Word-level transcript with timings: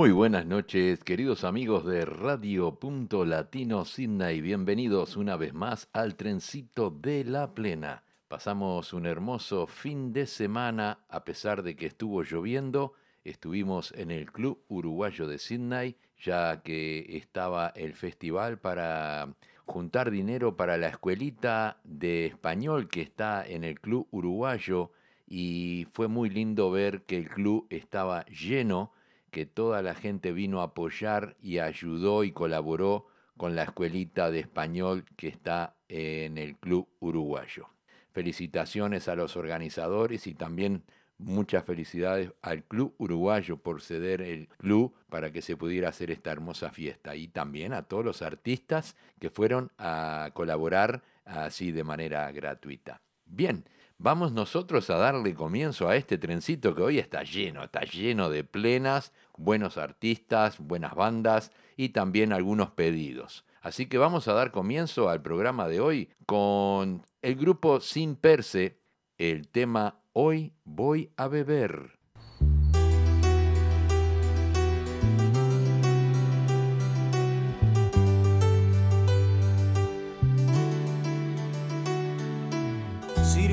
Muy 0.00 0.12
buenas 0.12 0.46
noches, 0.46 1.04
queridos 1.04 1.44
amigos 1.44 1.84
de 1.84 2.06
Radio 2.06 2.76
Punto 2.76 3.26
Latino 3.26 3.84
Sydney. 3.84 4.40
Bienvenidos 4.40 5.18
una 5.18 5.36
vez 5.36 5.52
más 5.52 5.90
al 5.92 6.16
trencito 6.16 6.88
de 6.88 7.22
la 7.22 7.52
plena. 7.52 8.02
Pasamos 8.26 8.94
un 8.94 9.04
hermoso 9.04 9.66
fin 9.66 10.14
de 10.14 10.26
semana, 10.26 11.00
a 11.10 11.22
pesar 11.26 11.62
de 11.62 11.76
que 11.76 11.84
estuvo 11.84 12.22
lloviendo. 12.22 12.94
Estuvimos 13.24 13.92
en 13.92 14.10
el 14.10 14.32
Club 14.32 14.64
Uruguayo 14.68 15.26
de 15.26 15.36
Sydney, 15.36 15.96
ya 16.18 16.62
que 16.62 17.18
estaba 17.18 17.68
el 17.76 17.92
festival 17.92 18.58
para 18.58 19.34
juntar 19.66 20.10
dinero 20.10 20.56
para 20.56 20.78
la 20.78 20.88
escuelita 20.88 21.78
de 21.84 22.24
español 22.24 22.88
que 22.88 23.02
está 23.02 23.46
en 23.46 23.64
el 23.64 23.78
Club 23.78 24.08
Uruguayo. 24.12 24.92
Y 25.26 25.88
fue 25.92 26.08
muy 26.08 26.30
lindo 26.30 26.70
ver 26.70 27.02
que 27.02 27.18
el 27.18 27.28
club 27.28 27.66
estaba 27.68 28.24
lleno 28.24 28.92
que 29.30 29.46
toda 29.46 29.82
la 29.82 29.94
gente 29.94 30.32
vino 30.32 30.60
a 30.60 30.64
apoyar 30.64 31.36
y 31.40 31.58
ayudó 31.58 32.24
y 32.24 32.32
colaboró 32.32 33.06
con 33.36 33.56
la 33.56 33.62
escuelita 33.62 34.30
de 34.30 34.40
español 34.40 35.04
que 35.16 35.28
está 35.28 35.74
en 35.88 36.36
el 36.36 36.56
Club 36.56 36.88
Uruguayo. 37.00 37.68
Felicitaciones 38.12 39.08
a 39.08 39.14
los 39.14 39.36
organizadores 39.36 40.26
y 40.26 40.34
también 40.34 40.82
muchas 41.20 41.64
felicidades 41.64 42.32
al 42.42 42.64
Club 42.64 42.94
Uruguayo 42.98 43.56
por 43.56 43.82
ceder 43.82 44.22
el 44.22 44.48
club 44.58 44.94
para 45.08 45.32
que 45.32 45.42
se 45.42 45.56
pudiera 45.56 45.88
hacer 45.88 46.10
esta 46.10 46.32
hermosa 46.32 46.70
fiesta 46.70 47.14
y 47.14 47.28
también 47.28 47.72
a 47.72 47.82
todos 47.82 48.04
los 48.04 48.22
artistas 48.22 48.96
que 49.18 49.30
fueron 49.30 49.70
a 49.78 50.30
colaborar 50.34 51.02
así 51.24 51.72
de 51.72 51.84
manera 51.84 52.30
gratuita. 52.32 53.00
Bien, 53.26 53.64
vamos 54.00 54.32
nosotros 54.32 54.88
a 54.88 54.96
darle 54.96 55.34
comienzo 55.34 55.88
a 55.88 55.94
este 55.94 56.16
trencito 56.16 56.74
que 56.74 56.82
hoy 56.82 56.98
está 56.98 57.22
lleno, 57.22 57.62
está 57.62 57.82
lleno 57.82 58.30
de 58.30 58.44
plenas, 58.44 59.12
buenos 59.36 59.76
artistas, 59.76 60.58
buenas 60.58 60.94
bandas 60.94 61.52
y 61.76 61.90
también 61.90 62.32
algunos 62.32 62.70
pedidos. 62.70 63.44
Así 63.60 63.86
que 63.86 63.98
vamos 63.98 64.26
a 64.26 64.32
dar 64.32 64.52
comienzo 64.52 65.10
al 65.10 65.20
programa 65.20 65.68
de 65.68 65.80
hoy 65.80 66.10
con 66.24 67.04
el 67.20 67.36
grupo 67.36 67.80
Sin 67.80 68.16
Perse, 68.16 68.80
el 69.18 69.48
tema 69.48 70.00
Hoy 70.12 70.54
voy 70.64 71.12
a 71.16 71.28
beber. 71.28 71.99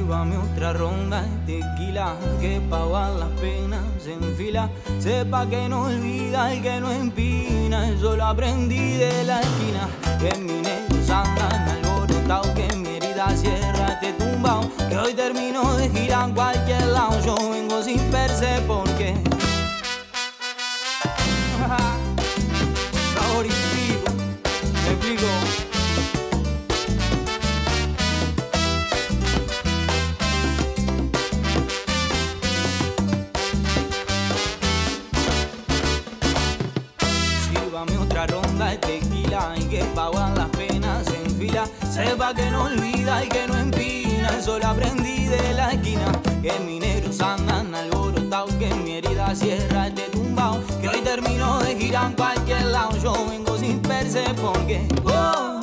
Sírvame 0.07 0.37
otra 0.37 0.71
ronda 0.71 1.21
de 1.45 1.59
tequila 1.59 2.15
que 2.39 2.61
pa' 2.69 3.09
las 3.09 3.29
penas 3.41 3.83
en 4.05 4.37
fila. 4.37 4.69
Sepa 4.99 5.45
que 5.49 5.67
no 5.67 5.81
olvida 5.81 6.53
el 6.53 6.61
que 6.61 6.79
no 6.79 6.89
empina. 6.93 7.89
Eso 7.89 8.15
lo 8.15 8.23
aprendí 8.23 8.93
de 8.95 9.25
la 9.25 9.41
esquina. 9.41 9.89
Que 10.17 10.37
mi 10.39 10.61
negros 10.61 11.09
andan 11.09 11.67
alborotado, 11.67 12.53
que 12.53 12.73
mi 12.77 12.87
herida 12.87 13.35
cierra 13.35 13.99
este 14.01 14.13
tumbao. 14.13 14.61
Que 14.87 14.97
hoy 14.97 15.13
termino 15.13 15.73
de 15.75 15.89
girar 15.89 16.33
cualquier 16.33 16.87
lado. 16.87 17.19
Yo 17.25 17.35
vengo 17.51 17.83
sin 17.83 17.99
perse 18.09 18.61
porque. 18.65 19.13
Sepa 41.97 42.31
que 42.31 42.51
no 42.51 42.65
olvida 42.65 43.25
y 43.25 43.27
que 43.27 43.47
no 43.47 43.57
empina. 43.57 44.29
Eso 44.37 44.59
lo 44.59 44.67
aprendí 44.67 45.25
de 45.25 45.53
la 45.55 45.71
esquina. 45.71 46.11
Que 46.43 46.53
mineros 46.59 47.19
andan 47.21 47.73
alborotados, 47.73 48.53
que 48.53 48.71
mi 48.75 48.97
herida 48.97 49.33
cierra 49.33 49.87
este 49.87 50.03
tumbao. 50.03 50.61
Que 50.79 50.89
hoy 50.89 51.01
termino 51.01 51.59
de 51.59 51.75
girar 51.75 52.11
en 52.11 52.13
cualquier 52.13 52.65
lado. 52.65 52.95
Yo 53.01 53.13
vengo 53.27 53.57
sin 53.57 53.79
perse 53.79 54.23
porque 54.39 54.87
hoy 55.05 55.56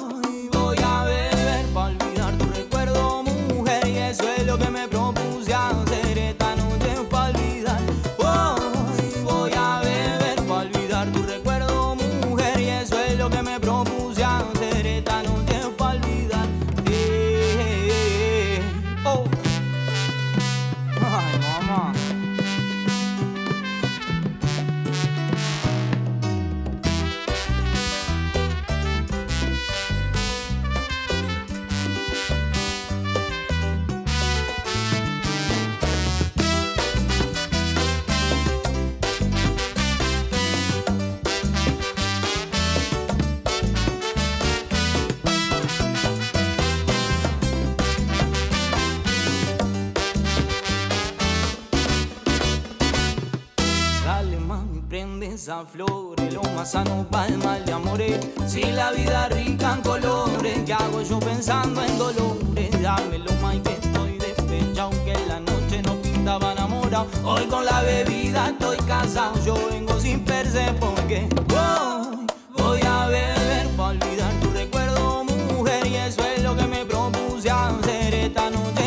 esa 55.45 55.67
flor, 55.67 56.19
lo 56.33 56.43
más 56.57 56.71
sano 56.71 57.07
mal 57.11 57.63
de 57.67 57.73
amores. 57.73 58.19
Si 58.47 58.63
la 58.63 58.93
vida 58.93 59.29
rica 59.29 59.75
en 59.75 59.83
colores, 59.83 60.61
¿qué 60.65 60.73
hago 60.73 61.03
yo 61.03 61.19
pensando 61.19 61.85
en 61.85 61.99
dolores? 61.99 62.71
Dámelo 62.81 63.31
más 63.43 63.57
que 63.57 63.75
estoy 63.75 64.17
despechado, 64.17 64.89
que 65.05 65.15
la 65.29 65.41
noche 65.41 65.83
no 65.83 65.97
pintaba 65.97 66.53
enamorado. 66.53 67.09
Hoy 67.27 67.45
con 67.45 67.63
la 67.67 67.83
bebida 67.83 68.49
estoy 68.49 68.79
casado, 68.87 69.35
yo 69.45 69.55
vengo 69.69 70.01
sin 70.01 70.25
perse 70.25 70.73
porque 70.81 71.29
voy, 71.49 72.27
voy 72.57 72.81
a 72.81 73.07
beber 73.09 73.69
para 73.77 73.91
olvidar 73.91 74.33
tu 74.41 74.49
recuerdo, 74.49 75.25
mujer. 75.25 75.87
Y 75.87 75.97
eso 75.97 76.23
es 76.25 76.43
lo 76.43 76.57
que 76.57 76.67
me 76.67 76.87
propuse 76.87 77.51
hacer 77.51 78.15
esta 78.15 78.49
noche 78.49 78.84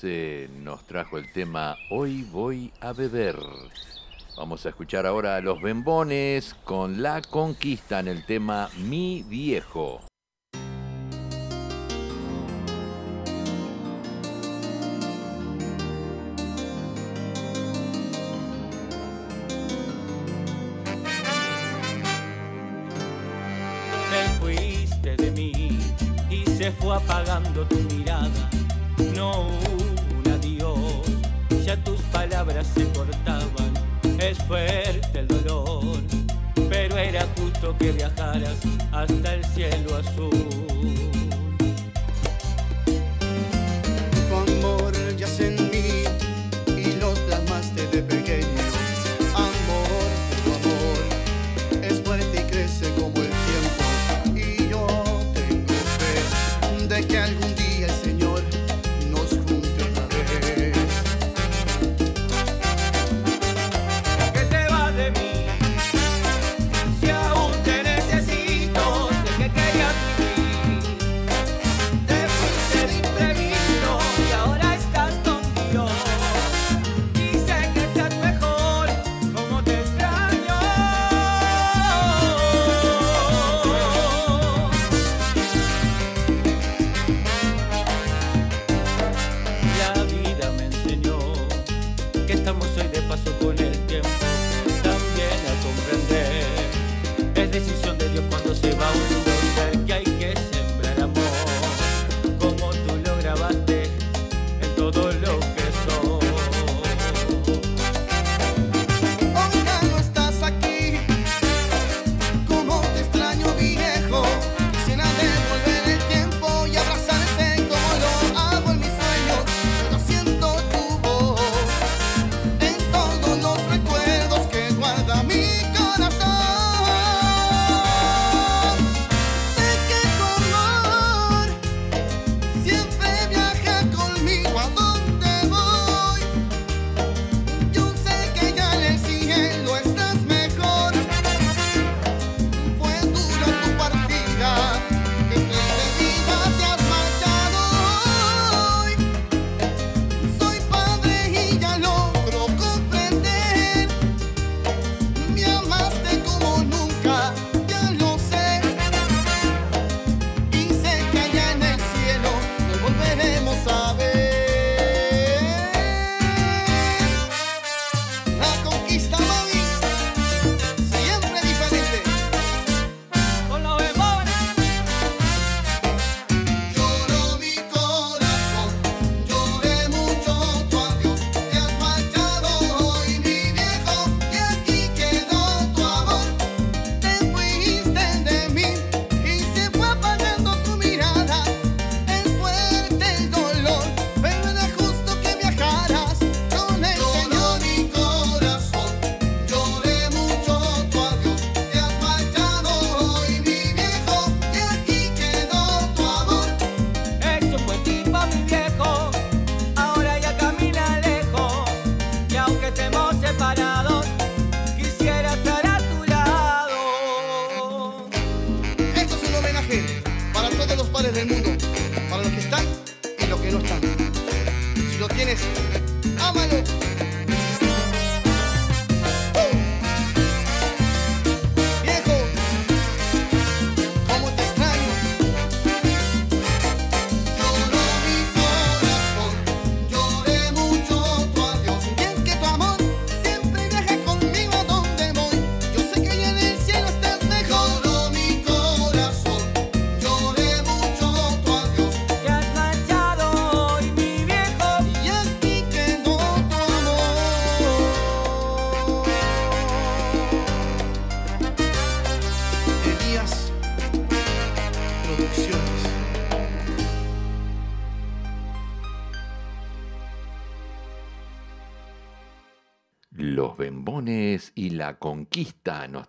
Nos 0.00 0.84
trajo 0.86 1.18
el 1.18 1.32
tema 1.32 1.76
Hoy 1.90 2.22
voy 2.30 2.72
a 2.80 2.92
beber. 2.92 3.34
Vamos 4.36 4.64
a 4.64 4.68
escuchar 4.68 5.06
ahora 5.06 5.34
a 5.34 5.40
los 5.40 5.60
Bembones 5.60 6.54
con 6.62 7.02
La 7.02 7.20
Conquista 7.20 7.98
en 7.98 8.06
el 8.06 8.24
tema 8.24 8.70
Mi 8.76 9.24
Viejo. 9.28 10.02
Te 24.10 24.28
fuiste 24.38 25.16
de 25.16 25.30
mí 25.32 25.80
y 26.30 26.44
se 26.44 26.70
fue 26.70 26.94
apagando 26.94 27.66
tu 27.66 27.76
mirada 27.92 28.57
es 34.28 34.38
fuerte 34.44 35.20
el 35.20 35.26
dolor, 35.26 35.96
pero 36.68 36.98
era 36.98 37.26
justo 37.38 37.74
que 37.78 37.92
viajaras 37.92 38.58
hasta 38.92 39.34
el 39.34 39.44
cielo 39.44 39.96
azul. 39.96 40.30
Tu 44.28 44.34
amor 44.34 44.92
ya 45.16 45.26
sentí 45.26 45.67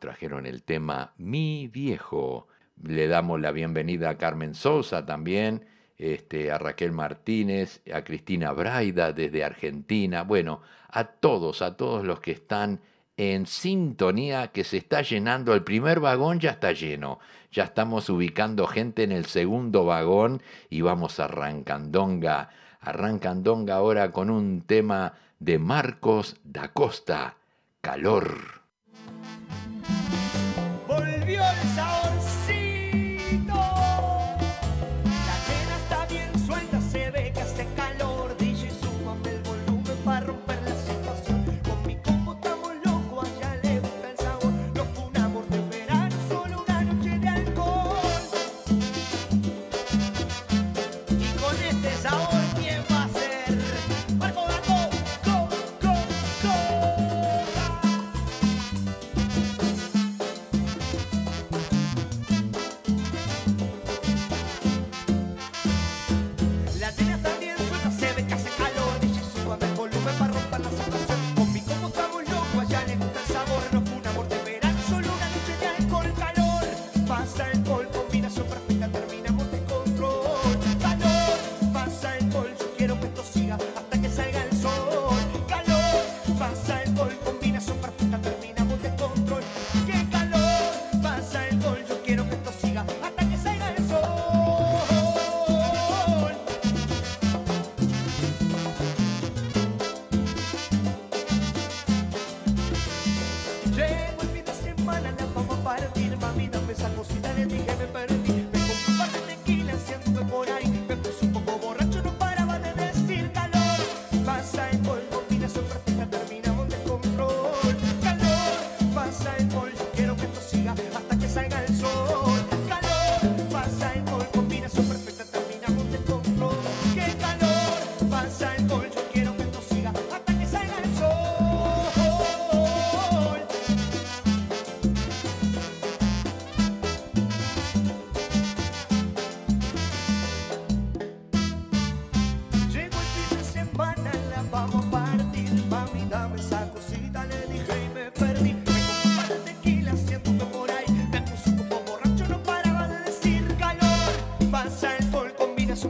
trajeron 0.09 0.47
el 0.47 0.63
tema 0.63 1.13
Mi 1.17 1.67
Viejo. 1.67 2.47
Le 2.81 3.07
damos 3.07 3.39
la 3.39 3.51
bienvenida 3.51 4.09
a 4.09 4.17
Carmen 4.17 4.55
Sosa 4.55 5.05
también, 5.05 5.67
este, 5.99 6.51
a 6.51 6.57
Raquel 6.57 6.91
Martínez, 6.91 7.83
a 7.93 8.03
Cristina 8.03 8.51
Braida 8.51 9.13
desde 9.13 9.43
Argentina. 9.43 10.23
Bueno, 10.23 10.63
a 10.87 11.03
todos, 11.03 11.61
a 11.61 11.77
todos 11.77 12.03
los 12.05 12.21
que 12.21 12.31
están 12.31 12.79
en 13.17 13.45
sintonía 13.45 14.47
que 14.47 14.63
se 14.63 14.77
está 14.77 15.03
llenando. 15.03 15.53
El 15.53 15.63
primer 15.63 15.99
vagón 15.99 16.39
ya 16.39 16.49
está 16.49 16.71
lleno. 16.71 17.19
Ya 17.51 17.65
estamos 17.65 18.09
ubicando 18.09 18.65
gente 18.65 19.03
en 19.03 19.11
el 19.11 19.25
segundo 19.25 19.85
vagón 19.85 20.41
y 20.71 20.81
vamos 20.81 21.19
a 21.19 21.27
Rancandonga. 21.27 22.49
A 22.81 23.75
ahora 23.75 24.11
con 24.11 24.31
un 24.31 24.61
tema 24.61 25.13
de 25.37 25.59
Marcos 25.59 26.37
da 26.43 26.73
Costa, 26.73 27.35
calor. 27.81 28.58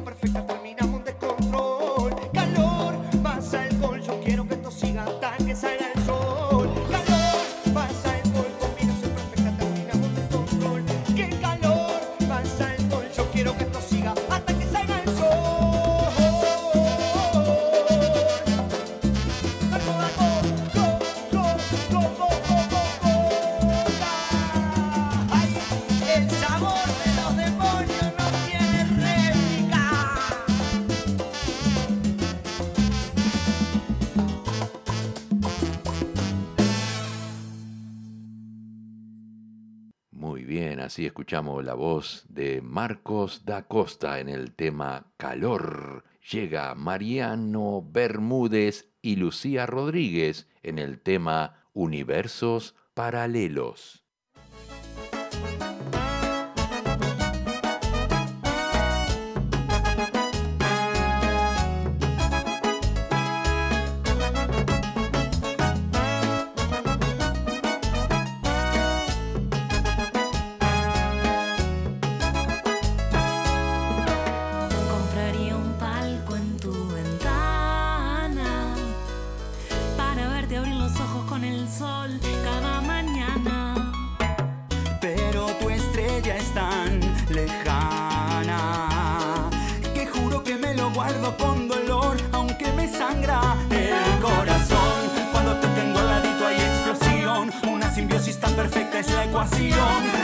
perfecta. 0.03 0.58
Así 40.99 41.05
escuchamos 41.05 41.63
la 41.63 41.75
voz 41.75 42.25
de 42.27 42.61
Marcos 42.61 43.45
da 43.45 43.69
Costa 43.69 44.19
en 44.19 44.27
el 44.27 44.51
tema 44.51 45.13
Calor. 45.15 46.03
Llega 46.29 46.75
Mariano 46.75 47.81
Bermúdez 47.89 48.91
y 49.01 49.15
Lucía 49.15 49.65
Rodríguez 49.65 50.49
en 50.61 50.77
el 50.77 50.99
tema 50.99 51.63
Universos 51.71 52.75
Paralelos. 52.95 53.98
pasión. 99.49 100.18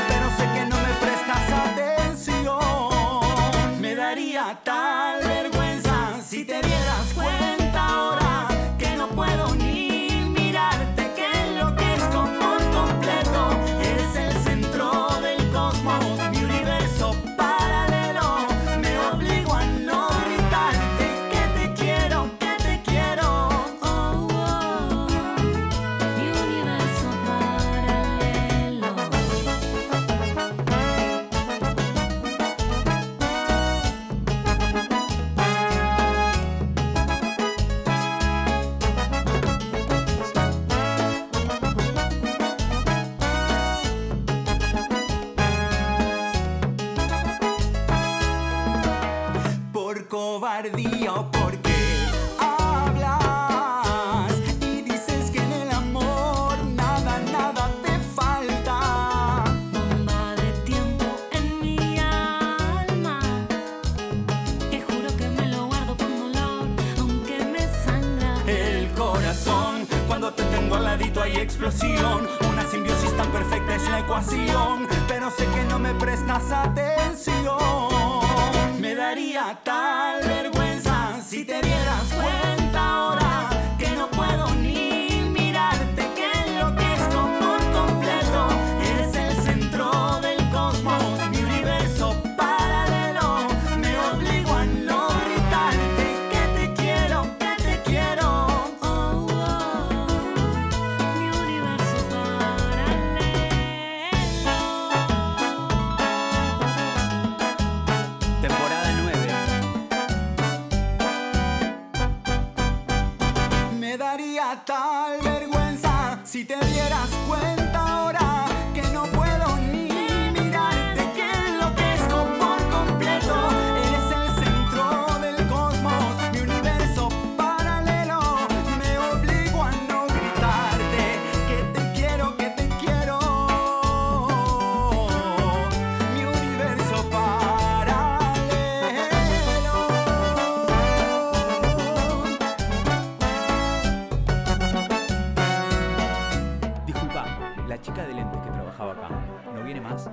chica 147.86 148.08
de 148.08 148.16
lentes 148.16 148.42
que 148.42 148.50
trabajaba 148.50 148.94
acá. 148.94 149.10
¿No 149.54 149.64
viene 149.64 149.80
más? 149.80 150.10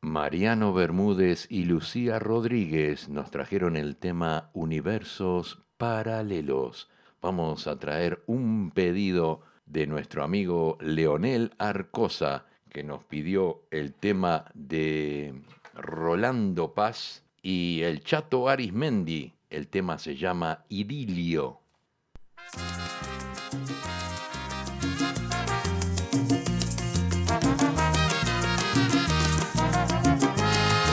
Mariano 0.00 0.72
Bermúdez 0.72 1.48
y 1.50 1.64
Lucía 1.64 2.20
Rodríguez 2.20 3.08
nos 3.08 3.32
trajeron 3.32 3.76
el 3.76 3.96
tema 3.96 4.50
Universos 4.52 5.60
Paralelos. 5.76 6.88
Vamos 7.20 7.66
a 7.66 7.80
traer 7.80 8.22
un 8.26 8.70
pedido 8.70 9.40
de 9.66 9.88
nuestro 9.88 10.22
amigo 10.22 10.78
Leonel 10.80 11.52
Arcosa, 11.58 12.46
que 12.70 12.82
nos 12.82 13.04
pidió 13.04 13.62
el 13.70 13.92
tema 13.94 14.44
de 14.54 15.34
Rolando 15.74 16.74
Paz 16.74 17.22
y 17.42 17.82
el 17.82 18.02
Chato 18.02 18.48
Arismendi. 18.48 19.32
El 19.50 19.68
tema 19.68 19.98
se 19.98 20.16
llama 20.16 20.64
Idilio. 20.68 21.60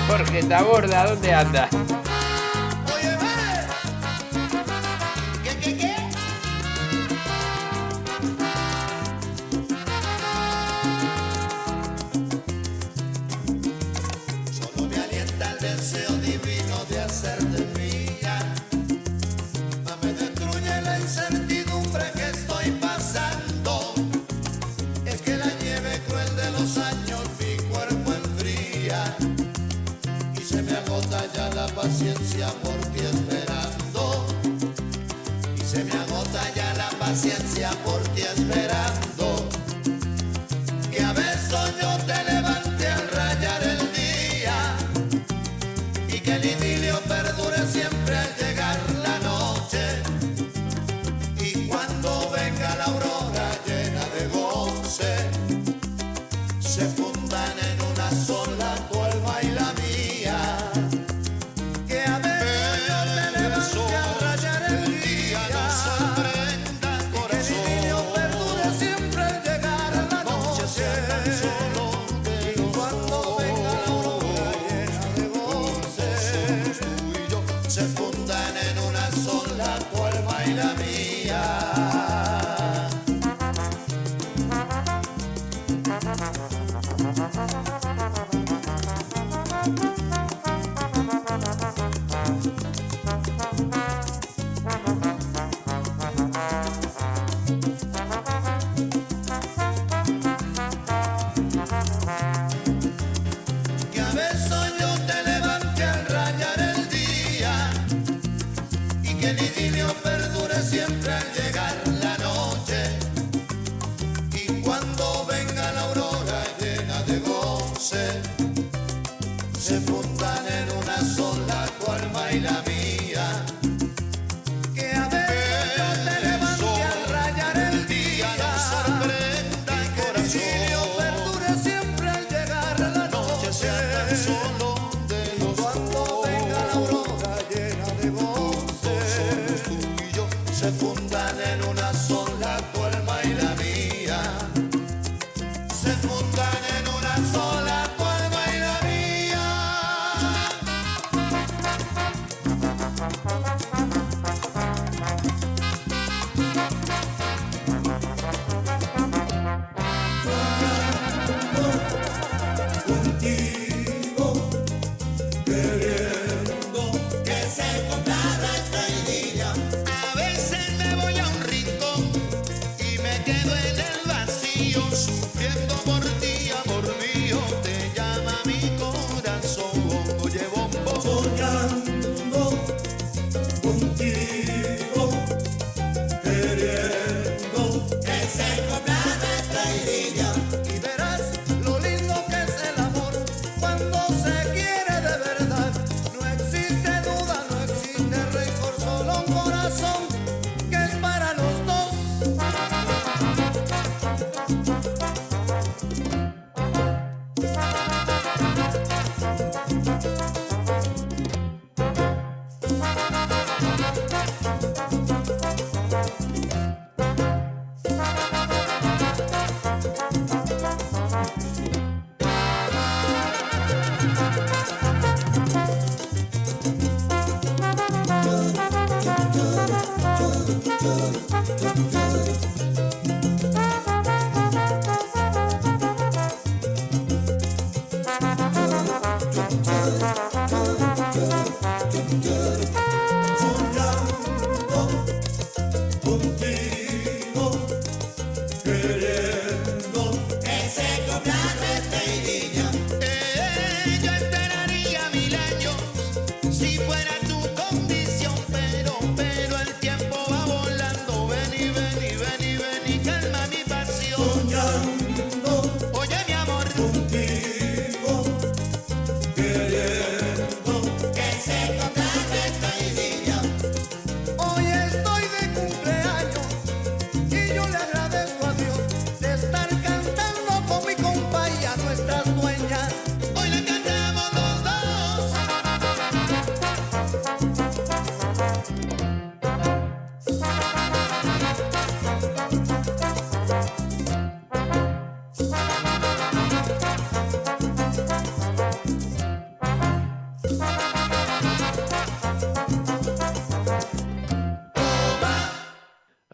Jorge 0.07 0.43
Taborda, 0.43 1.07
¿dónde 1.07 1.33
anda? 1.33 1.69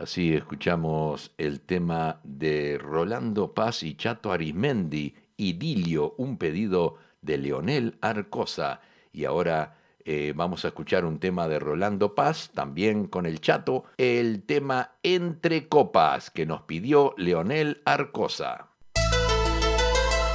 Así 0.10 0.34
escuchamos 0.34 1.34
el 1.38 1.62
tema 1.62 2.20
de 2.24 2.80
Rolando 2.80 3.54
Paz 3.54 3.84
y 3.84 3.94
Chato 3.94 4.32
Arismendi, 4.32 5.14
Idilio, 5.38 6.16
un 6.18 6.40
pedido 6.40 6.96
de 7.22 7.38
Leonel 7.38 7.96
Arcosa. 8.02 8.82
Y 9.14 9.26
ahora 9.26 9.78
eh, 10.04 10.34
vamos 10.36 10.66
a 10.66 10.70
escuchar 10.70 11.06
un 11.06 11.20
tema 11.20 11.48
de 11.48 11.60
Rolando 11.60 12.16
Paz, 12.16 12.50
también 12.56 13.06
con 13.06 13.28
el 13.28 13.40
Chato, 13.40 13.84
el 13.98 14.42
tema 14.42 14.94
Entre 15.04 15.68
Copas, 15.68 16.32
que 16.32 16.48
nos 16.48 16.64
pidió 16.64 17.14
Leonel 17.16 17.84
Arcosa. 17.86 18.70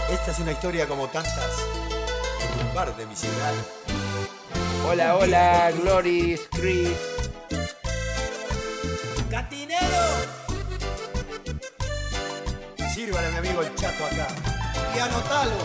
Esta 0.08 0.30
es 0.30 0.38
una 0.38 0.52
historia 0.52 0.86
como 0.86 1.08
tantas 1.08 1.66
en 2.38 2.68
un 2.68 2.74
bar 2.76 2.96
de 2.96 3.06
mi 3.06 3.16
ciudad. 3.16 3.52
Hola, 4.88 5.16
hola, 5.16 5.72
Gloris, 5.82 6.48
Chris. 6.52 7.24
¡Cantinero! 9.34 9.63
Sírvale 12.94 13.26
a 13.26 13.30
mi 13.32 13.38
amigo 13.38 13.60
el 13.60 13.74
chato 13.74 14.06
acá. 14.06 14.28
Y 14.94 14.98
anotalo. 15.00 15.56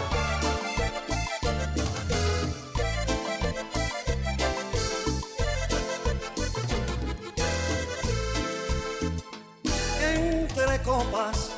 Entre 10.01 10.81
copas 10.81 11.51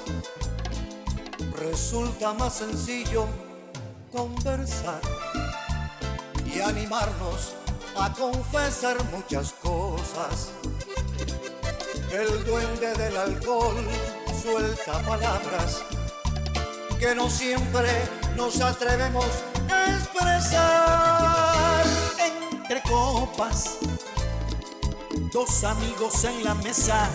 resulta 1.58 2.34
más 2.34 2.54
sencillo 2.56 3.28
conversar 4.12 5.00
y 6.54 6.60
animarnos 6.60 7.56
a 7.96 8.12
confesar 8.12 8.98
muchas 9.06 9.54
cosas. 9.54 10.52
El 12.12 12.44
duende 12.44 12.94
del 12.96 13.16
alcohol 13.16 13.78
suelta 14.42 15.00
palabras 15.04 15.84
que 17.00 17.14
no 17.14 17.30
siempre 17.30 17.90
nos 18.36 18.60
atrevemos 18.62 19.26
a 19.70 19.94
expresar. 19.94 21.86
Entre 22.52 22.82
copas, 22.84 23.78
dos 25.32 25.64
amigos 25.64 26.24
en 26.24 26.44
la 26.44 26.56
mesa 26.56 27.10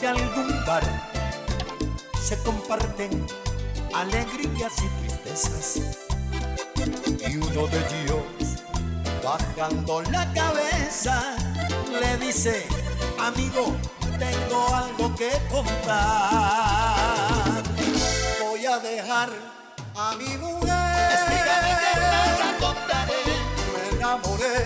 de 0.00 0.08
algún 0.08 0.48
bar 0.66 0.82
se 2.22 2.36
comparten 2.38 3.26
alegrías 3.94 4.72
y 4.78 4.88
tristezas. 5.00 5.80
Y 7.28 7.36
uno 7.36 7.66
de 7.66 7.78
ellos, 8.02 8.22
bajando 9.22 10.02
la 10.02 10.32
cabeza, 10.32 11.36
le 12.00 12.16
dice, 12.18 12.66
amigo, 13.18 13.76
tengo 14.18 14.74
algo 14.74 15.14
que 15.14 15.30
contar. 15.50 16.96
Voy 18.40 18.66
a 18.66 18.78
dejar 18.78 19.30
a 19.96 20.14
mi 20.16 20.36
mujer. 20.36 21.12
Explícame 21.12 21.76
que 21.82 21.92
la 22.00 22.50
contaré. 22.60 23.24
Me 23.72 23.82
enamoré 23.96 24.58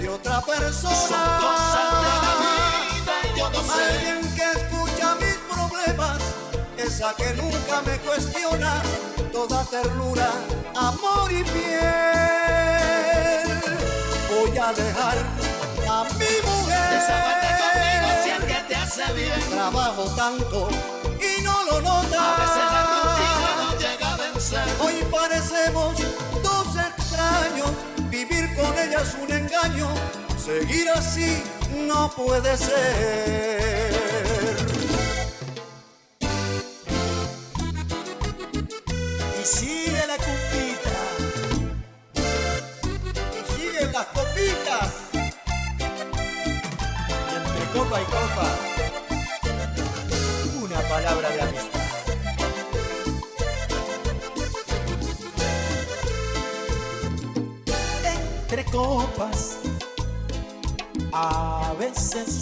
de 0.00 0.08
otra 0.08 0.40
persona. 0.40 0.94
Son 0.96 1.28
cosas 1.44 1.88
de 2.04 2.12
la 2.24 2.34
vida 2.42 3.14
y 3.22 3.26
yo 3.38 3.46
no 3.50 3.60
sé. 3.62 3.68
Alguien 3.84 4.20
que 4.34 4.46
escucha 4.58 5.06
mis 5.16 5.38
problemas, 5.52 6.18
esa 6.76 7.08
que 7.14 7.28
nunca 7.34 7.76
me 7.86 7.98
cuestiona, 7.98 8.72
toda 9.32 9.64
ternura, 9.64 10.30
amor 10.74 11.30
y 11.30 11.44
piel. 11.44 11.78
Voy 14.30 14.58
a 14.58 14.72
dejar 14.72 15.18
a 15.88 16.04
mi 16.14 16.32
mujer. 16.48 16.68
Bien. 18.98 19.40
Trabajo 19.50 20.04
tanto 20.16 20.68
y 21.20 21.40
no 21.42 21.64
lo 21.66 21.80
nota. 21.80 22.34
A 22.34 22.40
veces 22.40 22.64
la 22.72 22.82
rutina 22.92 23.50
no 23.62 23.78
llega 23.78 24.12
a 24.12 24.16
vencer. 24.16 24.68
Hoy 24.80 24.94
parecemos 25.08 25.94
dos 26.42 26.66
extraños, 26.76 27.70
vivir 28.10 28.56
con 28.56 28.76
ella 28.76 29.00
es 29.00 29.14
un 29.14 29.32
engaño, 29.32 29.88
seguir 30.36 30.88
así 30.90 31.44
no 31.86 32.10
puede 32.10 32.56
ser. 32.56 34.27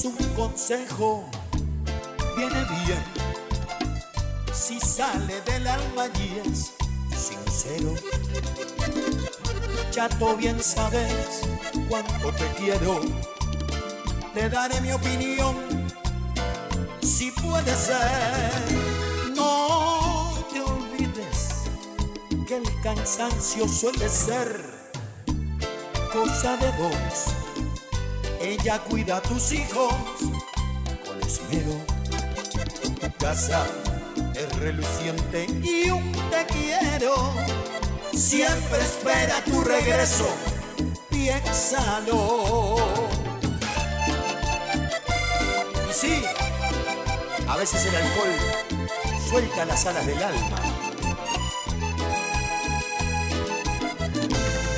Un 0.07 0.35
consejo 0.35 1.29
viene 2.37 2.65
bien 2.85 3.05
si 4.53 4.79
sale 4.81 5.41
del 5.43 5.67
alma 5.67 6.07
y 6.19 6.49
es 6.49 6.73
sincero. 7.17 7.95
Chato, 9.91 10.37
bien 10.37 10.63
sabes 10.63 11.43
cuánto 11.89 12.33
te 12.33 12.47
quiero. 12.59 13.01
Te 14.35 14.49
daré 14.49 14.81
mi 14.81 14.93
opinión 14.93 15.57
si 17.03 17.31
puede 17.33 17.75
ser. 17.75 18.53
No 19.35 20.33
te 20.53 20.61
olvides 20.61 21.65
que 22.47 22.57
el 22.57 22.81
cansancio 22.83 23.69
suele 23.69 24.09
ser 24.09 24.65
cosa 26.13 26.57
de 26.57 26.73
dos. 26.73 27.36
Ella 28.59 28.79
cuida 28.79 29.19
a 29.19 29.23
tus 29.23 29.53
hijos 29.53 29.93
con 31.05 31.21
esmero. 31.21 31.85
Tu 33.01 33.13
casa 33.19 33.67
es 34.35 34.59
reluciente 34.59 35.47
y 35.63 35.91
un 35.91 36.13
te 36.31 36.47
quiero. 36.47 37.35
Siempre 38.15 38.81
espera 38.81 39.43
tu 39.45 39.63
regreso. 39.63 40.29
Piénsalo. 41.11 42.77
Y 45.91 45.93
sí, 45.93 46.23
a 47.49 47.57
veces 47.57 47.85
el 47.87 47.97
alcohol 47.97 48.35
suelta 49.29 49.65
las 49.67 49.87
alas 49.87 50.07
del 50.07 50.23
alma. 50.23 50.77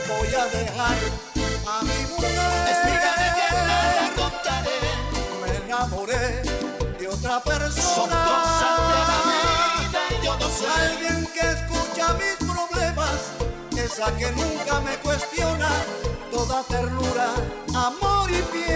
voy 0.09 0.35
a 0.35 0.45
dejar 0.47 0.97
a 1.67 1.83
mi 1.83 2.13
mujer. 2.13 3.08
Enamoré 5.79 6.43
de 6.99 7.09
otra 7.09 7.41
persona. 7.41 8.25
Alguien 10.83 11.27
que 11.33 11.41
escucha 11.41 12.15
mis 12.15 12.37
problemas, 12.47 13.19
esa 13.77 14.15
que 14.17 14.31
nunca 14.33 14.81
me 14.81 14.97
cuestiona, 14.99 15.71
toda 16.33 16.63
ternura, 16.65 17.29
amor 17.75 18.31
y 18.31 18.43
piel. 18.53 18.69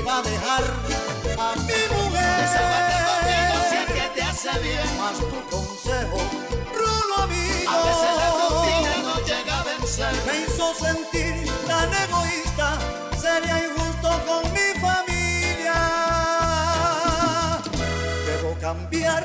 Iba 0.00 0.18
a 0.18 0.22
dejar 0.22 0.64
a 1.38 1.56
mi 1.56 1.80
mujer, 1.94 2.48
más 4.98 5.18
tu 5.18 5.38
consejo, 5.50 6.18
rulo 6.74 7.14
amigo. 7.22 7.70
A 7.70 7.76
veces 7.86 8.12
la 8.20 8.28
rutina 8.40 8.92
no 9.02 9.14
llega 9.26 9.54
a 9.58 9.62
vencer. 9.64 10.14
me 10.26 10.34
hizo 10.42 10.66
sentir 10.74 11.34
tan 11.66 11.90
egoísta, 11.92 12.47
cambiar 18.68 19.24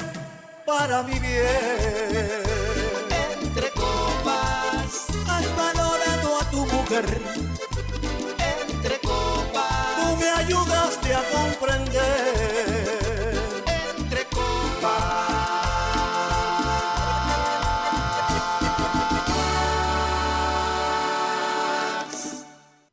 para 0.65 1.03
mi 1.03 1.19
bien. 1.19 2.43
Entre 3.41 3.69
copas, 3.71 5.07
Has 5.27 5.45
valorado 5.57 6.29
a 6.41 6.43
tu 6.49 6.65
mujer, 6.65 7.05
entre 8.69 8.99
copas, 8.99 9.95
tú 9.97 10.05
me 10.15 10.29
ayudaste 10.29 11.13
a 11.13 11.23
comprender. 11.35 12.53
entre 13.97 14.21
copas. 14.37 15.33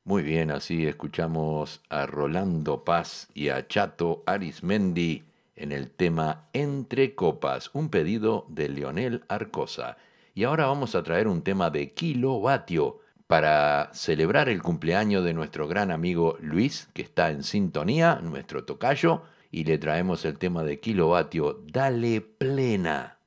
Muy 0.03 0.23
bien, 0.25 0.51
así 0.51 0.85
escuchamos 0.89 1.81
a 1.91 2.07
Rolando 2.07 2.83
Paz 2.83 3.29
y 3.35 3.51
a 3.51 3.69
Chato 3.69 4.25
Arismendi 4.27 5.30
en 5.61 5.73
el 5.73 5.91
tema 5.91 6.49
Entre 6.53 7.15
Copas, 7.15 7.71
un 7.73 7.91
pedido 7.91 8.47
de 8.49 8.69
Leonel 8.69 9.23
Arcosa. 9.29 9.97
Y 10.35 10.45
ahora 10.45 10.67
vamos 10.67 10.95
a 10.95 11.03
traer 11.03 11.29
un 11.29 11.43
tema 11.43 11.71
de 11.71 11.93
Kilovatio, 11.93 13.01
para 13.31 13.91
celebrar 13.93 14.49
el 14.49 14.61
cumpleaños 14.61 15.25
de 15.25 15.35
nuestro 15.35 15.69
gran 15.69 15.93
amigo 15.93 16.37
Luis, 16.41 16.89
que 16.93 17.03
está 17.03 17.31
en 17.31 17.45
sintonía, 17.45 18.19
nuestro 18.21 18.65
tocayo, 18.65 19.23
y 19.53 19.63
le 19.63 19.79
traemos 19.79 20.25
el 20.25 20.37
tema 20.37 20.65
de 20.65 20.81
kilovatio, 20.81 21.63
Dale 21.71 22.23
Plena. 22.23 23.19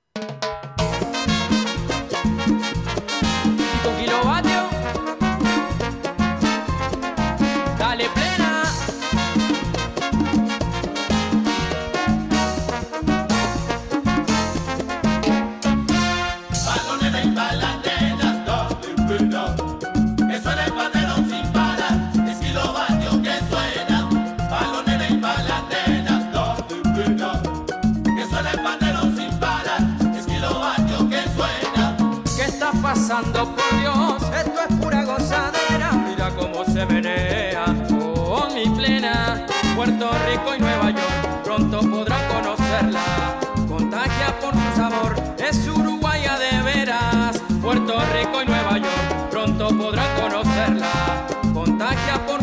Rico 48.24 48.42
y 48.42 48.46
Nueva 48.46 48.78
York 48.78 49.30
pronto 49.30 49.68
podrán 49.78 50.22
conocerla. 50.22 51.28
Contagia 51.54 52.26
por 52.26 52.42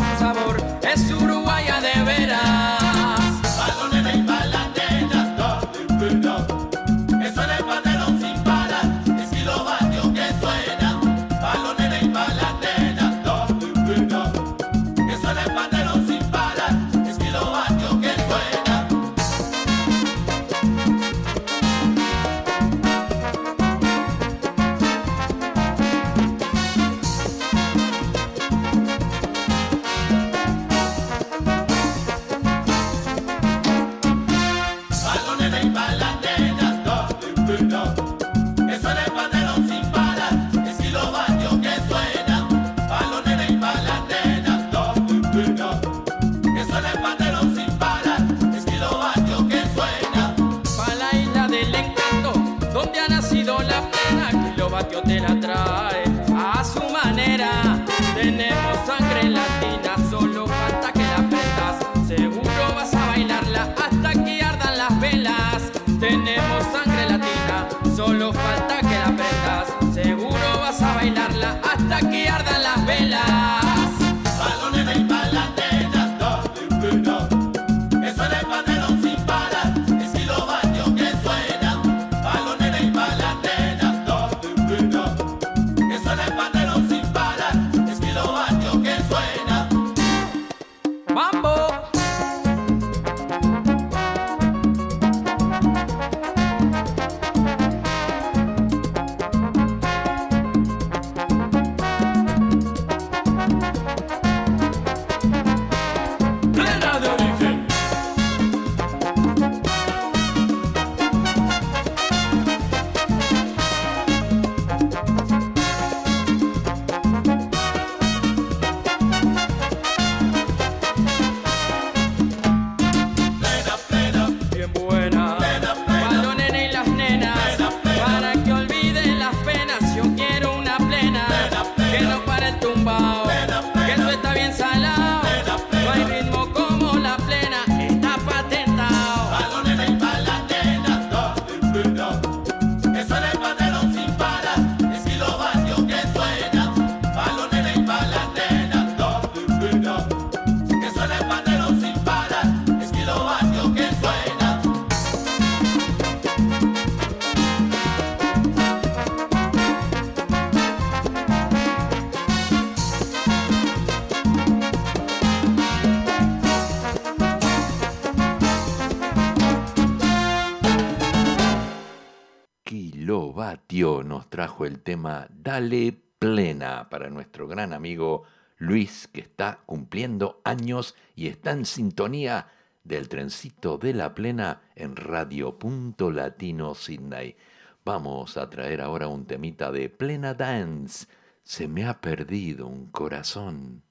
nos 174.10 174.28
trajo 174.28 174.66
el 174.66 174.80
tema 174.80 175.28
Dale 175.30 175.96
Plena 176.18 176.88
para 176.90 177.08
nuestro 177.10 177.46
gran 177.46 177.72
amigo 177.72 178.24
Luis, 178.58 179.06
que 179.06 179.20
está 179.20 179.60
cumpliendo 179.66 180.40
años 180.42 180.96
y 181.14 181.28
está 181.28 181.52
en 181.52 181.64
sintonía 181.64 182.48
del 182.82 183.08
trencito 183.08 183.78
de 183.78 183.94
la 183.94 184.12
plena 184.12 184.62
en 184.74 184.96
Radio 184.96 185.60
Punto 185.60 186.10
Latino 186.10 186.74
Sydney. 186.74 187.36
Vamos 187.84 188.36
a 188.36 188.50
traer 188.50 188.80
ahora 188.80 189.06
un 189.06 189.26
temita 189.26 189.70
de 189.70 189.88
Plena 189.88 190.34
Dance. 190.34 191.06
Se 191.44 191.68
me 191.68 191.86
ha 191.86 192.00
perdido 192.00 192.66
un 192.66 192.86
corazón. 192.86 193.84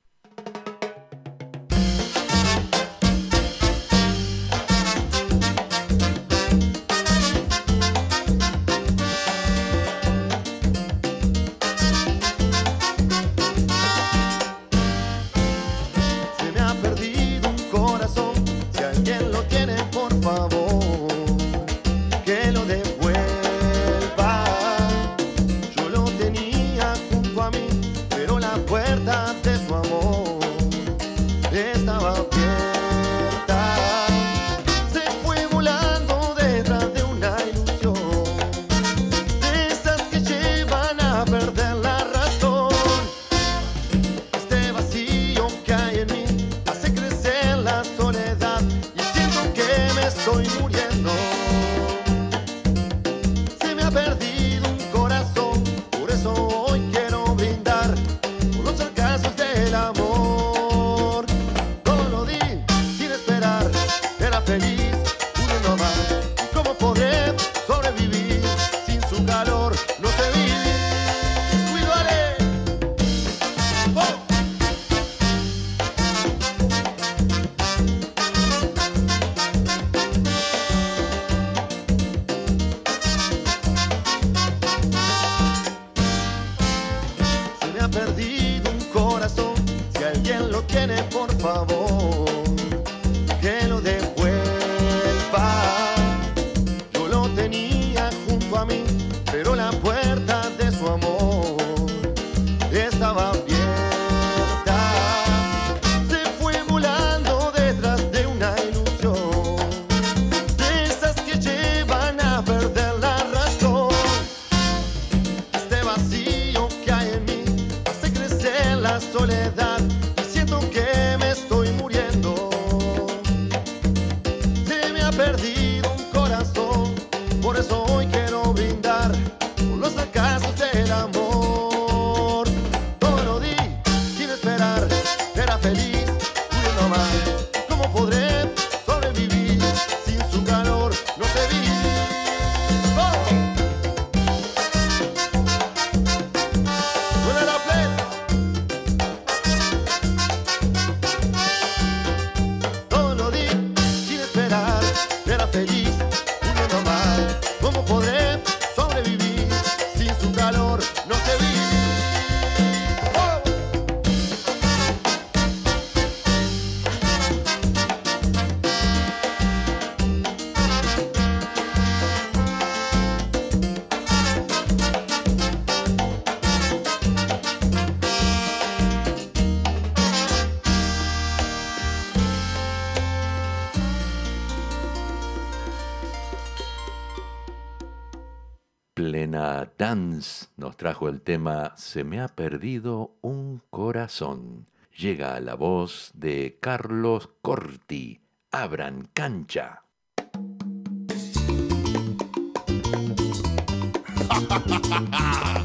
Nos 189.95 190.77
trajo 190.77 191.09
el 191.09 191.21
tema 191.21 191.73
Se 191.75 192.03
me 192.03 192.21
ha 192.21 192.27
perdido 192.27 193.15
un 193.21 193.63
corazón. 193.71 194.67
Llega 194.95 195.33
a 195.33 195.39
la 195.39 195.55
voz 195.55 196.11
de 196.13 196.59
Carlos 196.61 197.31
Corti. 197.41 198.21
Abran 198.51 199.09
cancha. 199.15 199.81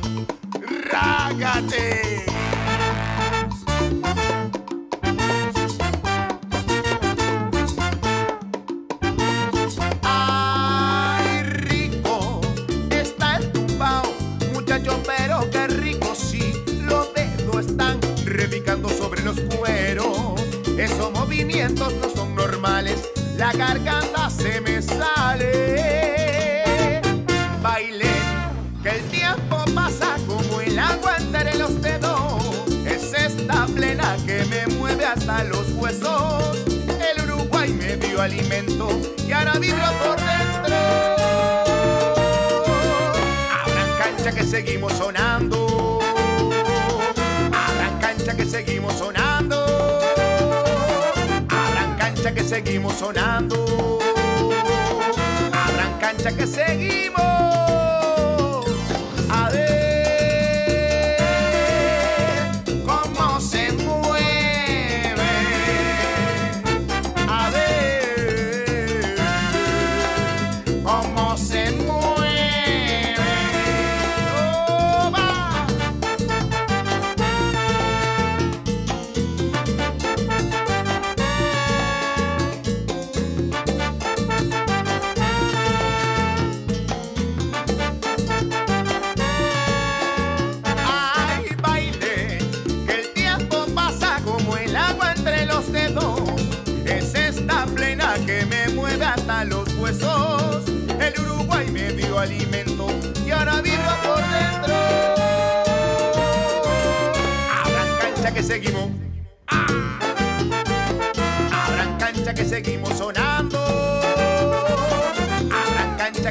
animales, 22.65 23.11
la 23.37 23.53
garganta 23.53 24.31
se 24.31 24.61
me 24.61 24.81
sale. 24.81 25.53
Bailé, 27.63 28.11
que 28.83 28.89
el 28.91 29.03
tiempo 29.11 29.65
pasa 29.75 30.17
como 30.27 30.61
el 30.61 30.79
agua 30.79 31.17
entre 31.19 31.57
los 31.59 31.81
dedos. 31.83 32.43
Es 32.87 33.13
esta 33.13 33.67
plena 33.67 34.17
que 34.27 34.45
me 34.47 34.67
mueve 34.77 35.05
hasta 35.05 35.45
los 35.45 35.71
huesos. 35.73 36.65
El 36.77 37.23
Uruguay 37.25 37.71
me 37.73 37.97
dio 37.97 38.23
alimento 38.23 38.89
y 39.27 39.33
ahora 39.33 39.59
vibro 39.59 39.85
por 40.03 40.17
dentro. 40.17 40.75
Abran 43.63 43.99
cancha 43.99 44.33
que 44.33 44.45
seguimos 44.45 44.93
sonando. 44.95 46.01
Abran 47.53 47.99
cancha 48.01 48.35
que 48.35 48.47
seguimos 48.47 48.95
sonando 48.95 49.34
cancha 52.25 52.35
que 52.35 52.49
seguimos 52.49 52.95
sonando. 52.95 53.99
Abran 55.53 55.99
cancha 56.01 56.35
que 56.35 56.47
seguimos. 56.47 57.74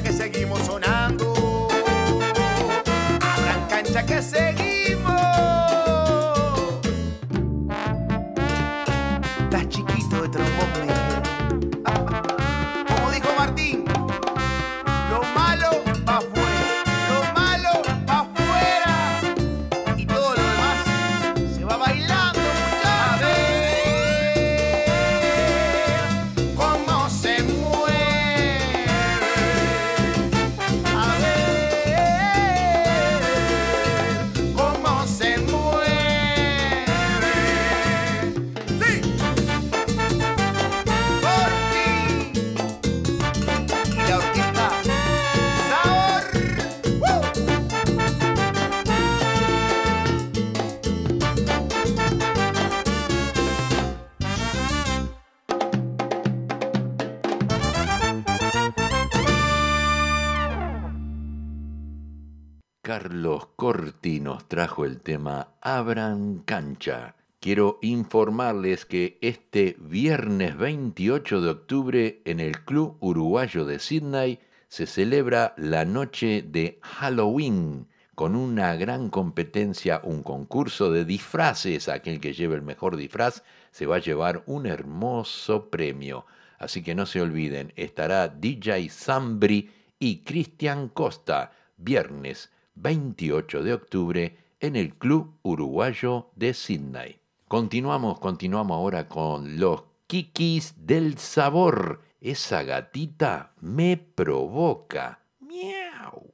que 0.04 0.12
seguimos 0.12 0.60
sonando. 0.66 1.34
Abran 3.22 3.68
cancha 3.70 4.06
que 4.06 4.22
seguimos. 4.22 4.63
Nos 64.06 64.50
trajo 64.50 64.84
el 64.84 65.00
tema 65.00 65.54
Abran 65.62 66.40
Cancha. 66.40 67.16
Quiero 67.40 67.80
informarles 67.82 68.86
que 68.86 69.18
este 69.22 69.78
viernes 69.80 70.58
28 70.58 71.40
de 71.40 71.50
octubre 71.50 72.22
en 72.26 72.42
el 72.42 72.66
Club 72.66 72.98
Uruguayo 73.00 73.64
de 73.64 73.80
Sydney 73.80 74.40
se 74.68 74.88
celebra 74.88 75.54
la 75.56 75.86
noche 75.86 76.42
de 76.46 76.80
Halloween 76.82 77.88
con 78.14 78.36
una 78.36 78.76
gran 78.76 79.10
competencia, 79.10 80.02
un 80.04 80.22
concurso 80.22 80.92
de 80.92 81.06
disfraces. 81.06 81.88
Aquel 81.88 82.20
que 82.20 82.34
lleve 82.34 82.56
el 82.56 82.62
mejor 82.62 82.98
disfraz 82.98 83.42
se 83.72 83.86
va 83.86 83.96
a 83.96 84.02
llevar 84.02 84.44
un 84.48 84.66
hermoso 84.66 85.70
premio. 85.70 86.26
Así 86.60 86.84
que 86.84 86.94
no 86.94 87.06
se 87.06 87.22
olviden, 87.22 87.72
estará 87.78 88.28
DJ 88.28 88.90
Zambri 88.90 89.72
y 89.98 90.26
Cristian 90.26 90.90
Costa, 90.90 91.54
viernes 91.78 92.50
28 92.76 93.64
de 93.64 93.74
octubre 93.74 94.38
en 94.60 94.76
el 94.76 94.96
Club 94.96 95.38
Uruguayo 95.44 96.30
de 96.36 96.54
Sydney. 96.54 97.20
Continuamos, 97.48 98.20
continuamos 98.20 98.76
ahora 98.76 99.08
con 99.08 99.60
los 99.60 99.84
kikis 100.08 100.74
del 100.78 101.18
sabor. 101.18 102.02
Esa 102.22 102.64
gatita 102.64 103.54
me 103.60 103.98
provoca. 103.98 105.20
Miau. 105.40 106.34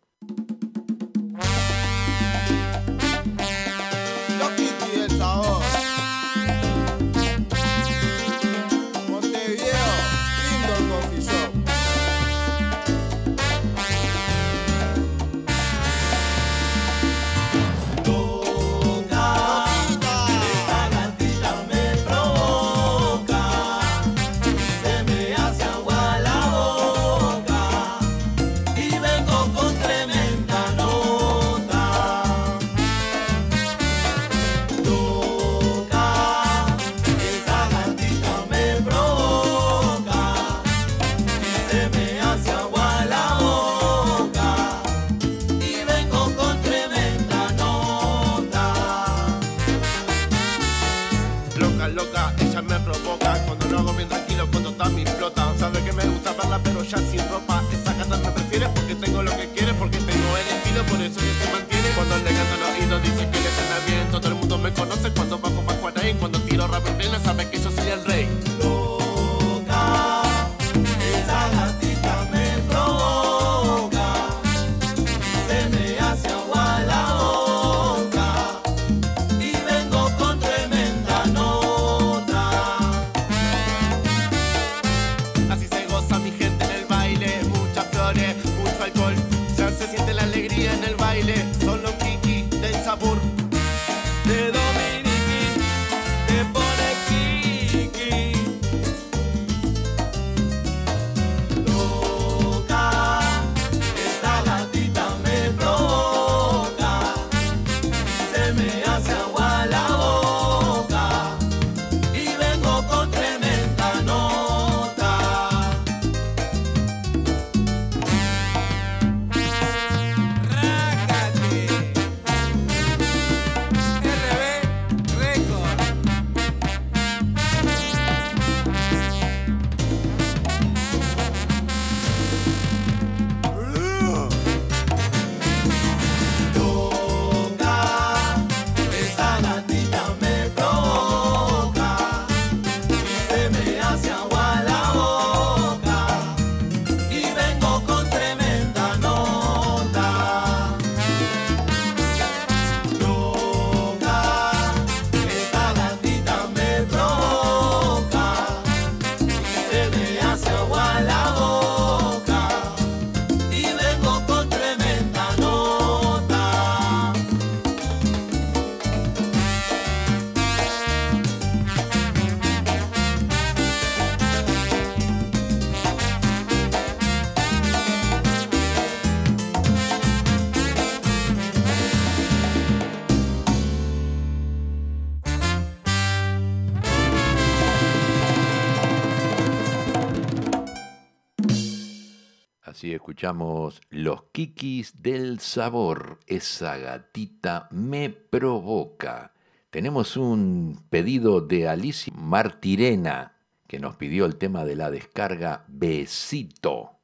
Los 193.91 194.23
Kikis 194.31 195.03
del 195.03 195.39
Sabor. 195.39 196.19
Esa 196.25 196.77
gatita 196.77 197.67
me 197.71 198.09
provoca. 198.09 199.33
Tenemos 199.69 200.17
un 200.17 200.83
pedido 200.89 201.41
de 201.41 201.67
Alicia 201.67 202.11
Martirena 202.15 203.35
que 203.67 203.77
nos 203.77 203.95
pidió 203.97 204.25
el 204.25 204.37
tema 204.37 204.65
de 204.65 204.75
la 204.75 204.89
descarga 204.89 205.63
Besito. 205.67 206.98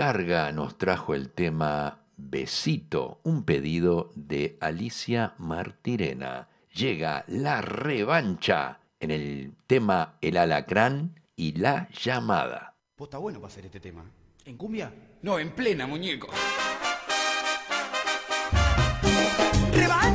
Descarga 0.00 0.50
nos 0.50 0.78
trajo 0.78 1.14
el 1.14 1.28
tema 1.28 1.98
Besito, 2.16 3.20
un 3.22 3.44
pedido 3.44 4.10
de 4.14 4.56
Alicia 4.58 5.34
Martirena. 5.36 6.48
Llega 6.72 7.22
la 7.28 7.60
revancha 7.60 8.80
en 8.98 9.10
el 9.10 9.52
tema 9.66 10.16
El 10.22 10.38
alacrán 10.38 11.20
y 11.36 11.52
la 11.52 11.90
llamada. 11.90 12.76
Vos 12.96 13.08
está 13.08 13.18
bueno 13.18 13.40
para 13.40 13.52
hacer 13.52 13.66
este 13.66 13.78
tema. 13.78 14.10
¿En 14.46 14.56
cumbia? 14.56 14.90
No, 15.20 15.38
en 15.38 15.50
plena, 15.50 15.86
muñeco. 15.86 16.28
Revancha, 19.74 20.09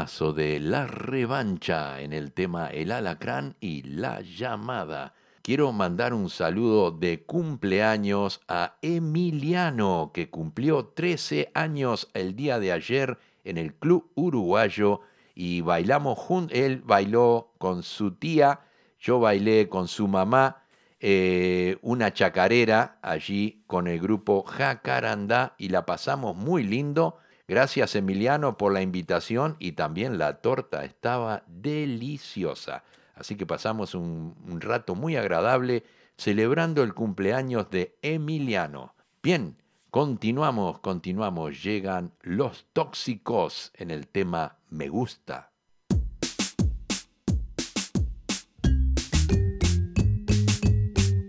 de 0.00 0.60
La 0.60 0.86
Revancha 0.86 2.00
en 2.00 2.14
el 2.14 2.32
tema 2.32 2.68
El 2.68 2.90
Alacrán 2.90 3.56
y 3.60 3.82
La 3.82 4.22
Llamada. 4.22 5.12
Quiero 5.42 5.72
mandar 5.72 6.14
un 6.14 6.30
saludo 6.30 6.90
de 6.90 7.22
cumpleaños 7.24 8.40
a 8.48 8.76
Emiliano, 8.80 10.10
que 10.14 10.30
cumplió 10.30 10.86
13 10.86 11.50
años 11.52 12.08
el 12.14 12.34
día 12.34 12.58
de 12.58 12.72
ayer 12.72 13.18
en 13.44 13.58
el 13.58 13.74
Club 13.74 14.10
Uruguayo 14.14 15.02
y 15.34 15.60
bailamos 15.60 16.18
juntos. 16.18 16.56
Él 16.56 16.80
bailó 16.82 17.52
con 17.58 17.82
su 17.82 18.12
tía, 18.12 18.60
yo 18.98 19.20
bailé 19.20 19.68
con 19.68 19.86
su 19.86 20.08
mamá 20.08 20.64
eh, 20.98 21.76
una 21.82 22.14
chacarera 22.14 22.98
allí 23.02 23.64
con 23.66 23.86
el 23.86 24.00
grupo 24.00 24.44
Jacarandá 24.44 25.56
y 25.58 25.68
la 25.68 25.84
pasamos 25.84 26.36
muy 26.36 26.62
lindo. 26.62 27.18
Gracias 27.50 27.96
Emiliano 27.96 28.56
por 28.56 28.72
la 28.72 28.80
invitación 28.80 29.56
y 29.58 29.72
también 29.72 30.18
la 30.18 30.34
torta 30.34 30.84
estaba 30.84 31.42
deliciosa. 31.48 32.84
Así 33.16 33.34
que 33.34 33.44
pasamos 33.44 33.96
un, 33.96 34.36
rato 34.60 34.94
muy 34.94 35.16
agradable 35.16 35.82
celebrando 36.16 36.84
el 36.84 36.94
cumpleaños 36.94 37.68
de 37.68 37.98
Emiliano. 38.02 38.94
Bien, 39.20 39.56
continuamos, 39.90 40.78
continuamos. 40.78 41.60
Llegan 41.60 42.12
los 42.20 42.66
tóxicos 42.72 43.72
en 43.74 43.90
el 43.90 44.06
tema 44.06 44.58
Me 44.68 44.88
gusta. 44.88 45.50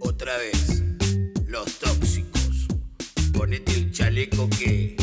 Otra 0.01 0.37
vez, 0.37 0.83
los 1.47 1.79
tóxicos. 1.79 2.67
Ponete 3.33 3.71
el 3.71 3.91
chaleco 3.91 4.47
que 4.51 5.00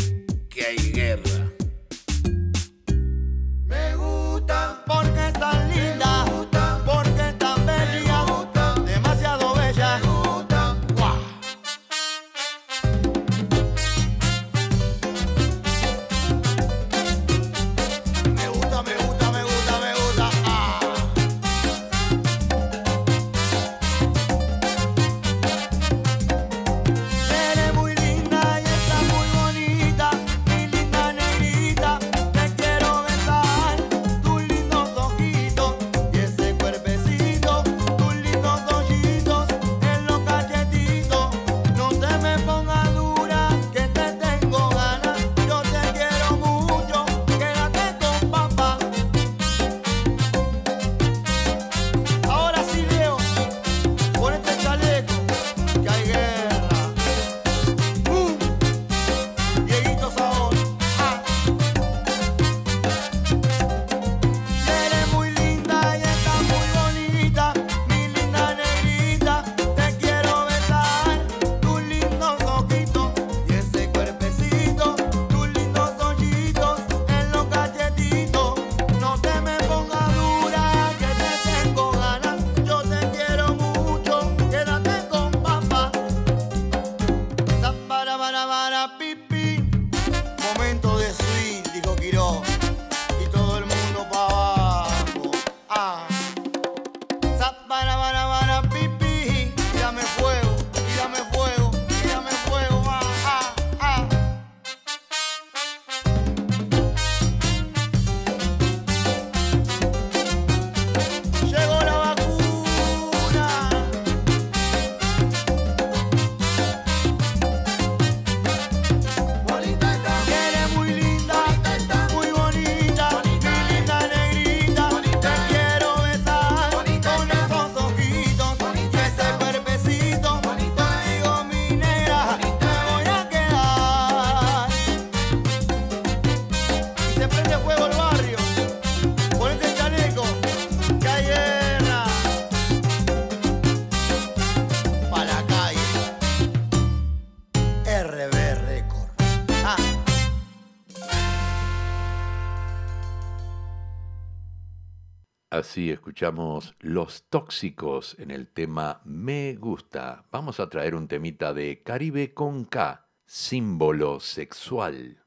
Así 155.88 155.94
escuchamos 155.94 156.74
Los 156.80 157.30
Tóxicos 157.30 158.14
en 158.18 158.30
el 158.30 158.46
tema 158.46 159.00
Me 159.06 159.54
Gusta. 159.54 160.26
Vamos 160.30 160.60
a 160.60 160.68
traer 160.68 160.94
un 160.94 161.08
temita 161.08 161.54
de 161.54 161.82
Caribe 161.82 162.34
con 162.34 162.66
K, 162.66 163.08
símbolo 163.24 164.20
sexual. 164.20 165.24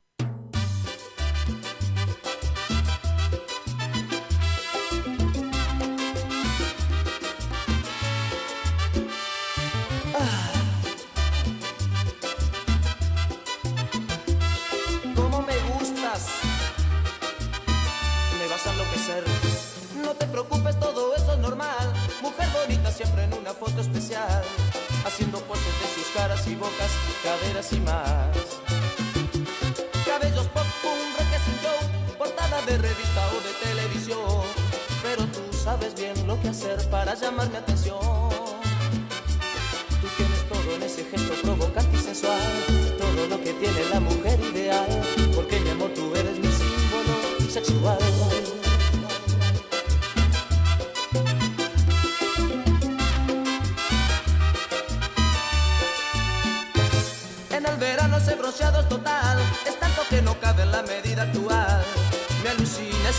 Bien 36.02 36.28
lo 36.28 36.40
que 36.42 36.50
hacer 36.50 36.78
para 36.90 37.14
llamar 37.14 37.48
mi 37.50 37.58
atención. 37.58 38.00
Tú 40.02 40.08
tienes 40.18 40.42
todo 40.50 40.76
en 40.76 40.84
ese 40.84 41.04
gesto 41.06 41.34
provocante 41.44 41.96
y 41.96 42.00
sensual, 42.00 42.42
todo 42.98 43.28
lo 43.28 43.38
que 43.44 43.54
tiene 43.54 43.86
la 43.94 44.00
mujer 44.00 44.40
ideal, 44.40 44.90
porque 45.36 45.60
mi 45.60 45.70
amor 45.70 45.92
tú 45.94 46.16
eres 46.16 46.40
mi 46.40 46.48
símbolo 46.48 47.16
sexual. 47.50 48.00
En 57.52 57.66
el 57.66 57.78
verano 57.78 58.18
ese 58.18 58.36
bronceado 58.36 58.82
es 58.82 58.90
total, 58.90 59.38
es 59.68 59.80
tanto 59.80 60.02
que 60.10 60.22
no 60.24 60.40
cabe 60.40 60.64
en 60.64 60.72
la 60.72 60.82
medida 60.82 61.24
actual. 61.24 62.01
Alucina 62.52 63.10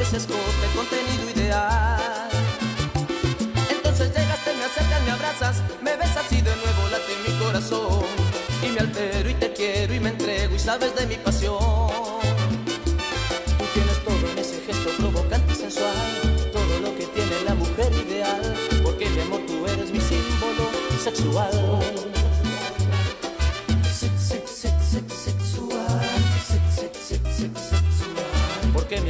ese 0.00 0.16
escote, 0.16 0.66
contenido 0.74 1.30
ideal. 1.30 2.28
Entonces 3.70 4.08
llegaste, 4.08 4.54
me 4.54 4.64
acercas, 4.64 5.02
me 5.04 5.10
abrazas, 5.12 5.62
me 5.80 5.96
besas 5.96 6.32
y 6.32 6.40
de 6.40 6.56
nuevo 6.56 6.88
late 6.90 7.12
mi 7.24 7.38
corazón. 7.38 8.02
Y 8.60 8.70
me 8.70 8.80
altero 8.80 9.30
y 9.30 9.34
te 9.34 9.52
quiero 9.52 9.94
y 9.94 10.00
me 10.00 10.10
entrego 10.10 10.56
y 10.56 10.58
sabes 10.58 10.96
de 10.96 11.06
mi 11.06 11.16
pasión. 11.16 12.21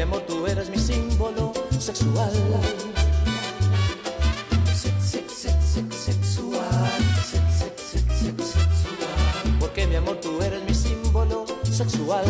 Amor 0.02 0.22
tú 0.22 0.46
eres 0.46 0.68
mi 0.68 0.78
símbolo 0.78 1.52
sexual. 1.78 2.32
Sex, 4.74 4.94
sex, 4.98 5.32
sex, 5.32 5.64
sex, 5.64 5.96
sexual. 5.96 6.90
Sex, 7.30 7.44
sex, 7.58 7.82
sex, 7.82 8.04
sex, 8.20 8.46
sexual. 8.46 9.58
Porque 9.60 9.86
mi 9.86 9.96
amor 9.96 10.16
tú 10.20 10.42
eres 10.42 10.62
mi 10.64 10.74
símbolo 10.74 11.44
sexual. 11.62 12.24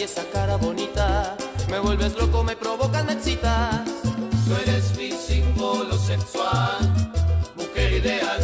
Y 0.00 0.02
esa 0.02 0.24
cara 0.32 0.56
bonita, 0.56 1.36
me 1.68 1.78
vuelves 1.78 2.14
loco, 2.14 2.42
me 2.42 2.56
provocas, 2.56 3.04
me 3.04 3.12
excitas. 3.12 3.84
Tú 4.46 4.54
eres 4.62 4.96
mi 4.96 5.12
símbolo 5.12 5.98
sexual, 5.98 6.78
mujer 7.54 7.92
ideal. 7.92 8.40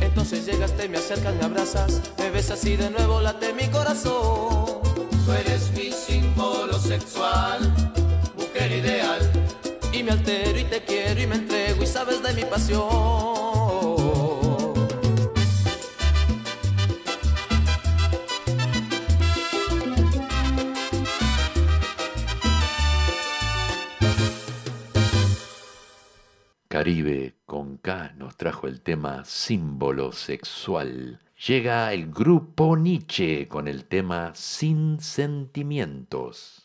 Entonces 0.00 0.46
llegaste, 0.46 0.88
me 0.88 0.96
acercas, 0.96 1.34
me 1.34 1.44
abrazas, 1.44 2.00
me 2.16 2.30
besas 2.30 2.64
y 2.64 2.76
de 2.76 2.88
nuevo 2.88 3.20
late 3.20 3.52
mi 3.52 3.68
corazón. 3.68 4.80
Tú 5.26 5.32
eres 5.32 5.70
mi 5.72 5.92
símbolo 5.92 6.78
sexual, 6.78 7.70
mujer 8.38 8.72
ideal. 8.72 9.30
Y 9.92 10.02
me 10.02 10.12
altero 10.12 10.58
y 10.58 10.64
te 10.64 10.82
quiero 10.84 11.20
y 11.20 11.26
me 11.26 11.34
entrego 11.34 11.82
y 11.82 11.86
sabes 11.86 12.22
de 12.22 12.32
mi 12.32 12.44
pasión. 12.44 13.37
Caribe 26.88 27.34
con 27.44 27.76
K 27.76 28.14
nos 28.16 28.38
trajo 28.38 28.66
el 28.66 28.80
tema 28.80 29.22
símbolo 29.26 30.10
sexual. 30.10 31.20
Llega 31.46 31.92
el 31.92 32.10
grupo 32.10 32.78
Nietzsche 32.78 33.46
con 33.46 33.68
el 33.68 33.84
tema 33.84 34.32
Sin 34.34 34.98
sentimientos. 34.98 36.57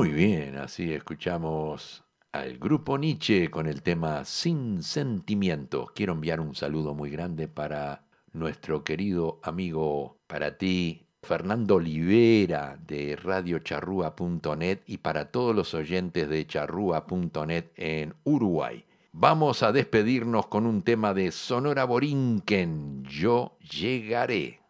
Muy 0.00 0.12
bien, 0.12 0.56
así 0.56 0.94
escuchamos 0.94 2.02
al 2.32 2.56
grupo 2.56 2.96
Nietzsche 2.96 3.50
con 3.50 3.66
el 3.66 3.82
tema 3.82 4.24
Sin 4.24 4.82
Sentimiento. 4.82 5.92
Quiero 5.94 6.14
enviar 6.14 6.40
un 6.40 6.54
saludo 6.54 6.94
muy 6.94 7.10
grande 7.10 7.48
para 7.48 8.06
nuestro 8.32 8.82
querido 8.82 9.40
amigo, 9.42 10.16
para 10.26 10.56
ti, 10.56 11.06
Fernando 11.22 11.74
Olivera 11.74 12.78
de 12.86 13.14
radiocharrúa.net 13.14 14.78
y 14.86 14.96
para 14.96 15.30
todos 15.30 15.54
los 15.54 15.74
oyentes 15.74 16.30
de 16.30 16.46
charrúa.net 16.46 17.66
en 17.76 18.14
Uruguay. 18.24 18.86
Vamos 19.12 19.62
a 19.62 19.70
despedirnos 19.70 20.46
con 20.46 20.64
un 20.64 20.80
tema 20.80 21.12
de 21.12 21.30
Sonora 21.30 21.84
Borinquen, 21.84 23.04
Yo 23.04 23.58
llegaré. 23.58 24.60